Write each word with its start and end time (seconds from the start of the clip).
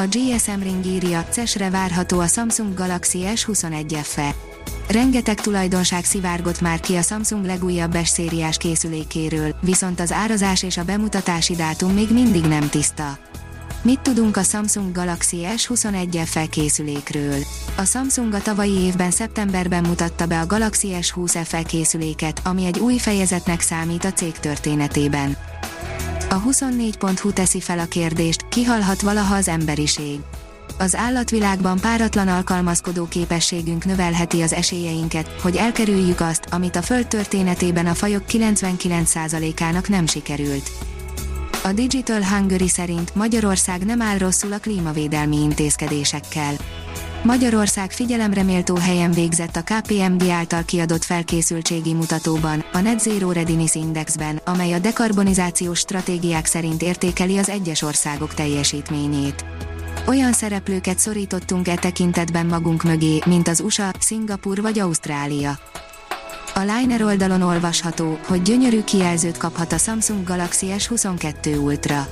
A 0.00 0.06
GSM 0.06 0.62
Ring 0.62 0.86
írja, 0.86 1.24
CES-re 1.30 1.70
várható 1.70 2.20
a 2.20 2.26
Samsung 2.26 2.74
Galaxy 2.74 3.24
S21 3.34 3.98
FE. 4.02 4.34
Rengeteg 4.88 5.40
tulajdonság 5.40 6.04
szivárgott 6.04 6.60
már 6.60 6.80
ki 6.80 6.94
a 6.96 7.02
Samsung 7.02 7.44
legújabb 7.44 7.96
S 8.04 8.08
szériás 8.08 8.56
készülékéről, 8.56 9.54
viszont 9.60 10.00
az 10.00 10.12
árazás 10.12 10.62
és 10.62 10.76
a 10.76 10.84
bemutatási 10.84 11.54
dátum 11.54 11.92
még 11.92 12.12
mindig 12.12 12.44
nem 12.44 12.68
tiszta. 12.68 13.18
Mit 13.82 14.00
tudunk 14.00 14.36
a 14.36 14.42
Samsung 14.42 14.92
Galaxy 14.92 15.46
S21 15.56 16.22
FE 16.24 16.46
készülékről? 16.46 17.38
A 17.76 17.84
Samsung 17.84 18.34
a 18.34 18.42
tavalyi 18.42 18.78
évben 18.78 19.10
szeptemberben 19.10 19.84
mutatta 19.84 20.26
be 20.26 20.40
a 20.40 20.46
Galaxy 20.46 20.88
S20 21.00 21.40
FE 21.44 21.62
készüléket, 21.62 22.40
ami 22.44 22.64
egy 22.64 22.78
új 22.78 22.98
fejezetnek 22.98 23.60
számít 23.60 24.04
a 24.04 24.12
cég 24.12 24.32
történetében. 24.32 25.36
A 26.30 26.42
24.hu 26.42 27.32
teszi 27.32 27.60
fel 27.60 27.78
a 27.78 27.84
kérdést, 27.84 28.48
kihalhat 28.48 29.00
valaha 29.00 29.34
az 29.34 29.48
emberiség. 29.48 30.20
Az 30.78 30.96
állatvilágban 30.96 31.80
páratlan 31.80 32.28
alkalmazkodó 32.28 33.06
képességünk 33.06 33.84
növelheti 33.84 34.42
az 34.42 34.52
esélyeinket, 34.52 35.40
hogy 35.40 35.56
elkerüljük 35.56 36.20
azt, 36.20 36.46
amit 36.50 36.76
a 36.76 36.82
Föld 36.82 37.06
történetében 37.06 37.86
a 37.86 37.94
fajok 37.94 38.22
99%-ának 38.28 39.88
nem 39.88 40.06
sikerült. 40.06 40.70
A 41.64 41.72
Digital 41.72 42.24
Hungary 42.24 42.68
szerint 42.68 43.14
Magyarország 43.14 43.84
nem 43.84 44.02
áll 44.02 44.18
rosszul 44.18 44.52
a 44.52 44.58
klímavédelmi 44.58 45.36
intézkedésekkel. 45.36 46.54
Magyarország 47.22 47.90
figyelemreméltó 47.92 48.76
helyen 48.76 49.10
végzett 49.10 49.56
a 49.56 49.62
KPMG 49.62 50.28
által 50.28 50.62
kiadott 50.64 51.04
felkészültségi 51.04 51.94
mutatóban, 51.94 52.64
a 52.72 52.80
Net 52.80 53.00
Zero 53.00 53.32
Readiness 53.32 53.74
Indexben, 53.74 54.40
amely 54.44 54.72
a 54.72 54.78
dekarbonizációs 54.78 55.78
stratégiák 55.78 56.46
szerint 56.46 56.82
értékeli 56.82 57.38
az 57.38 57.48
egyes 57.48 57.82
országok 57.82 58.34
teljesítményét. 58.34 59.44
Olyan 60.06 60.32
szereplőket 60.32 60.98
szorítottunk 60.98 61.68
e 61.68 61.74
tekintetben 61.74 62.46
magunk 62.46 62.82
mögé, 62.82 63.18
mint 63.26 63.48
az 63.48 63.60
USA, 63.60 63.90
Szingapur 63.98 64.60
vagy 64.60 64.78
Ausztrália. 64.78 65.58
A 66.54 66.60
Liner 66.60 67.02
oldalon 67.02 67.42
olvasható, 67.42 68.18
hogy 68.26 68.42
gyönyörű 68.42 68.84
kijelzőt 68.84 69.36
kaphat 69.36 69.72
a 69.72 69.78
Samsung 69.78 70.26
Galaxy 70.26 70.66
S22 70.78 71.62
Ultra. 71.62 72.08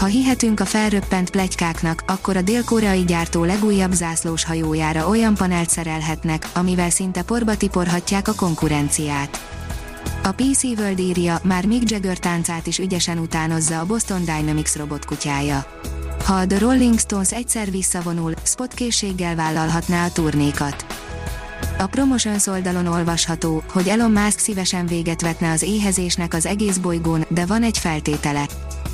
Ha 0.00 0.06
hihetünk 0.06 0.60
a 0.60 0.64
felröppent 0.64 1.30
plegykáknak, 1.30 2.02
akkor 2.06 2.36
a 2.36 2.42
dél-koreai 2.42 3.04
gyártó 3.04 3.44
legújabb 3.44 3.92
zászlós 3.92 4.44
hajójára 4.44 5.08
olyan 5.08 5.34
panelt 5.34 5.70
szerelhetnek, 5.70 6.48
amivel 6.54 6.90
szinte 6.90 7.22
porba 7.22 7.56
tiporhatják 7.56 8.28
a 8.28 8.34
konkurenciát. 8.34 9.40
A 10.22 10.32
PC 10.32 10.62
World 10.62 10.98
írja, 10.98 11.40
már 11.42 11.66
Mick 11.66 11.90
Jagger 11.90 12.18
táncát 12.18 12.66
is 12.66 12.78
ügyesen 12.78 13.18
utánozza 13.18 13.78
a 13.78 13.86
Boston 13.86 14.20
Dynamics 14.20 14.74
robotkutyája. 14.74 15.64
Ha 16.24 16.34
a 16.34 16.46
The 16.46 16.58
Rolling 16.58 16.98
Stones 16.98 17.32
egyszer 17.32 17.70
visszavonul, 17.70 18.34
spotkészséggel 18.42 19.34
vállalhatná 19.34 20.04
a 20.06 20.12
turnékat. 20.12 20.86
A 21.78 21.86
Promotions 21.86 22.46
oldalon 22.46 22.86
olvasható, 22.86 23.62
hogy 23.72 23.88
Elon 23.88 24.10
Musk 24.10 24.38
szívesen 24.38 24.86
véget 24.86 25.20
vetne 25.20 25.50
az 25.50 25.62
éhezésnek 25.62 26.34
az 26.34 26.46
egész 26.46 26.76
bolygón, 26.76 27.24
de 27.28 27.46
van 27.46 27.62
egy 27.62 27.78
feltétele. 27.78 28.46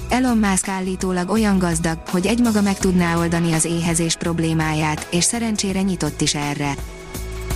Elon 0.08 0.38
Musk 0.38 0.68
állítólag 0.68 1.30
olyan 1.30 1.58
gazdag, 1.58 1.98
hogy 2.10 2.26
egymaga 2.26 2.60
meg 2.60 2.78
tudná 2.78 3.18
oldani 3.18 3.52
az 3.52 3.64
éhezés 3.64 4.16
problémáját, 4.16 5.06
és 5.10 5.24
szerencsére 5.24 5.82
nyitott 5.82 6.20
is 6.20 6.34
erre. 6.34 6.74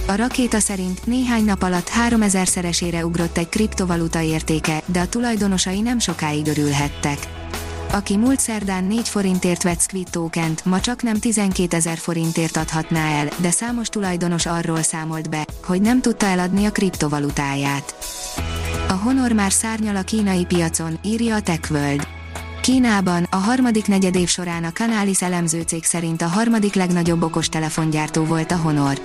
A 0.07 0.15
rakéta 0.15 0.61
szerint 0.61 1.07
néhány 1.07 1.45
nap 1.45 1.63
alatt 1.63 1.89
3000 1.89 2.47
szeresére 2.47 3.05
ugrott 3.05 3.39
egy 3.39 3.49
kriptovaluta 3.49 4.21
értéke, 4.21 4.83
de 4.87 5.01
a 5.01 5.09
tulajdonosai 5.09 5.81
nem 5.81 5.99
sokáig 5.99 6.47
örülhettek. 6.47 7.19
Aki 7.93 8.17
múlt 8.17 8.41
szerdán 8.41 8.85
4 8.85 9.09
forintért 9.09 9.63
vett 9.63 9.81
Squid 9.81 10.11
tokent, 10.11 10.65
ma 10.65 10.81
csak 10.81 11.03
nem 11.03 11.19
12 11.19 11.77
ezer 11.77 11.99
forintért 11.99 12.57
adhatná 12.57 13.09
el, 13.09 13.29
de 13.37 13.51
számos 13.51 13.89
tulajdonos 13.89 14.47
arról 14.47 14.83
számolt 14.83 15.31
be, 15.31 15.47
hogy 15.65 15.81
nem 15.81 16.01
tudta 16.01 16.27
eladni 16.27 16.65
a 16.65 16.71
kriptovalutáját. 16.71 17.95
A 18.89 18.93
Honor 18.93 19.33
már 19.33 19.53
szárnyal 19.53 19.97
a 19.97 20.03
kínai 20.03 20.45
piacon, 20.45 20.99
írja 21.03 21.35
a 21.35 21.41
TechWorld. 21.41 22.19
Kínában 22.61 23.27
a 23.31 23.37
harmadik 23.37 23.87
negyedév 23.87 24.29
során 24.29 24.65
a 24.65 24.73
Canalys 24.73 25.23
elemzőcég 25.23 25.85
szerint 25.85 26.23
a 26.23 26.27
harmadik 26.27 26.75
legnagyobb 26.75 27.23
okostelefongyártó 27.23 28.25
volt 28.25 28.53
a 28.53 28.57
Honor. 28.57 29.01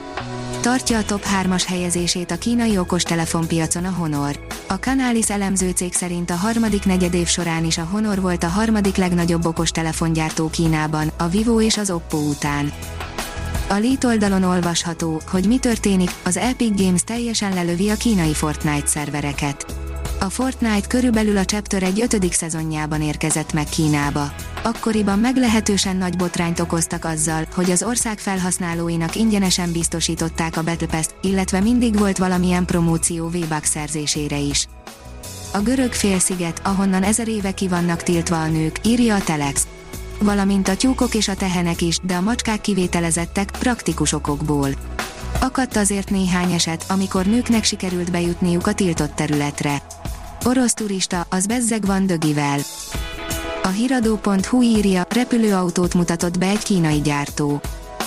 Tartja 0.62 0.98
a 0.98 1.04
top 1.04 1.26
3-as 1.42 1.64
helyezését 1.68 2.32
a 2.32 2.38
kínai 2.38 2.78
okostelefonpiacon 2.78 3.86
a 3.86 3.92
Honor. 3.92 4.40
A 4.68 4.74
Canalys 4.74 5.30
elemzőcég 5.30 5.94
szerint 5.94 6.30
a 6.30 6.36
harmadik 6.36 6.86
negyedév 6.86 7.28
során 7.28 7.66
is 7.66 7.78
a 7.78 7.88
Honor 7.92 8.22
volt 8.22 8.44
a 8.44 8.48
harmadik 8.48 8.96
legnagyobb 8.96 9.46
okostelefongyártó 9.46 10.50
Kínában, 10.50 11.12
a 11.18 11.28
Vivo 11.28 11.62
és 11.62 11.78
az 11.78 11.90
Oppo 11.90 12.18
után. 12.18 12.72
A 13.70 13.74
Lét 13.74 14.04
oldalon 14.04 14.44
olvasható, 14.44 15.22
hogy 15.28 15.48
mi 15.48 15.58
történik, 15.58 16.12
az 16.26 16.38
Epic 16.38 16.82
Games 16.82 17.04
teljesen 17.04 17.54
lelövi 17.54 17.90
a 17.90 17.96
kínai 17.96 18.34
Fortnite 18.34 18.88
szervereket 18.88 19.85
a 20.26 20.30
Fortnite 20.30 20.88
körülbelül 20.88 21.38
a 21.38 21.46
Chapter 21.46 21.84
egy 21.84 22.02
ötödik 22.02 22.34
szezonjában 22.34 23.02
érkezett 23.02 23.54
meg 23.54 23.70
Kínába. 23.70 24.34
Akkoriban 24.64 25.20
meglehetősen 25.20 25.96
nagy 25.96 26.16
botrányt 26.16 26.60
okoztak 26.60 27.06
azzal, 27.06 27.48
hogy 27.54 27.72
az 27.72 27.84
ország 27.84 28.20
felhasználóinak 28.20 29.16
ingyenesen 29.16 29.72
biztosították 29.72 30.58
a 30.58 30.64
Battle 30.64 30.88
Pass, 30.88 31.06
illetve 31.22 31.60
mindig 31.60 31.98
volt 31.98 32.18
valamilyen 32.18 32.66
promóció 32.66 33.28
v 33.28 33.38
szerzésére 33.64 34.38
is. 34.38 34.68
A 35.54 35.60
görög 35.60 35.94
félsziget, 35.94 36.62
ahonnan 36.64 37.04
ezer 37.04 37.28
éve 37.28 37.52
ki 37.52 37.68
vannak 37.68 38.04
tiltva 38.04 38.42
a 38.42 38.48
nők, 38.48 38.80
írja 38.84 39.16
a 39.16 39.24
Telex. 39.24 39.68
Valamint 40.20 40.68
a 40.68 40.76
tyúkok 40.76 41.16
és 41.16 41.28
a 41.28 41.36
tehenek 41.36 41.82
is, 41.82 42.00
de 42.04 42.16
a 42.16 42.22
macskák 42.22 42.62
kivételezettek, 42.62 43.52
praktikus 43.60 44.14
okokból. 44.14 44.70
Akadt 45.42 45.76
azért 45.76 46.10
néhány 46.10 46.52
eset, 46.52 46.86
amikor 46.88 47.26
nőknek 47.26 47.64
sikerült 47.64 48.12
bejutniuk 48.12 48.68
a 48.68 48.74
tiltott 48.74 49.16
területre. 49.16 49.82
Orosz 50.48 50.74
turista, 50.74 51.26
az 51.30 51.46
bezzeg 51.46 51.86
van 51.86 52.06
dögivel. 52.06 52.60
A 53.64 53.68
hiradó.hu 53.68 54.62
írja, 54.62 55.06
repülőautót 55.10 55.94
mutatott 55.94 56.38
be 56.38 56.48
egy 56.48 56.64
kínai 56.64 57.02
gyártó. 57.02 57.62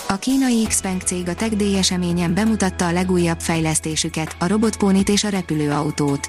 A 0.09 0.17
kínai 0.17 0.67
Xpeng 0.67 1.01
cég 1.01 1.29
a 1.29 1.35
TechD 1.35 1.63
eseményen 1.77 2.35
bemutatta 2.35 2.87
a 2.87 2.93
legújabb 2.93 3.41
fejlesztésüket, 3.41 4.37
a 4.39 4.47
robotpónit 4.47 5.09
és 5.09 5.25
a 5.25 5.29
repülőautót. 5.29 6.27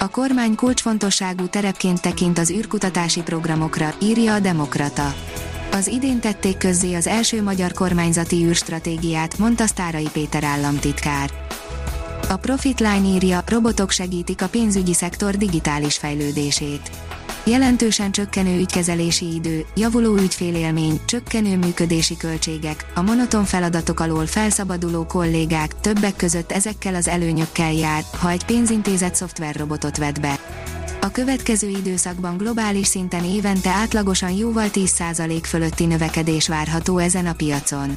A 0.00 0.08
kormány 0.08 0.54
kulcsfontosságú 0.54 1.46
terepként 1.46 2.00
tekint 2.00 2.38
az 2.38 2.50
űrkutatási 2.50 3.22
programokra, 3.22 3.94
írja 4.02 4.34
a 4.34 4.40
Demokrata. 4.40 5.14
Az 5.72 5.86
idén 5.86 6.20
tették 6.20 6.56
közzé 6.56 6.94
az 6.94 7.06
első 7.06 7.42
magyar 7.42 7.72
kormányzati 7.72 8.44
űrstratégiát, 8.44 9.38
mondta 9.38 9.66
Sztárai 9.66 10.08
Péter 10.12 10.44
államtitkár. 10.44 11.45
A 12.28 12.36
Profitline 12.36 13.08
írja, 13.08 13.42
robotok 13.46 13.90
segítik 13.90 14.42
a 14.42 14.48
pénzügyi 14.48 14.94
szektor 14.94 15.36
digitális 15.36 15.96
fejlődését. 15.96 16.90
Jelentősen 17.44 18.10
csökkenő 18.10 18.58
ügykezelési 18.58 19.34
idő, 19.34 19.64
javuló 19.74 20.16
ügyfélélmény, 20.16 21.00
csökkenő 21.04 21.56
működési 21.56 22.16
költségek, 22.16 22.86
a 22.94 23.02
monoton 23.02 23.44
feladatok 23.44 24.00
alól 24.00 24.26
felszabaduló 24.26 25.06
kollégák, 25.06 25.80
többek 25.80 26.16
között 26.16 26.52
ezekkel 26.52 26.94
az 26.94 27.08
előnyökkel 27.08 27.72
jár, 27.72 28.02
ha 28.18 28.30
egy 28.30 28.44
pénzintézet 28.44 29.14
szoftverrobotot 29.14 29.96
vet 29.96 30.20
be. 30.20 30.38
A 31.00 31.10
következő 31.10 31.68
időszakban 31.68 32.36
globális 32.36 32.86
szinten 32.86 33.24
évente 33.24 33.70
átlagosan 33.70 34.30
jóval 34.30 34.68
10% 34.72 35.40
fölötti 35.42 35.84
növekedés 35.84 36.48
várható 36.48 36.98
ezen 36.98 37.26
a 37.26 37.34
piacon. 37.34 37.96